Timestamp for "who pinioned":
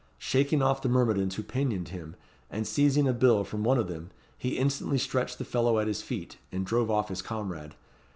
1.35-1.89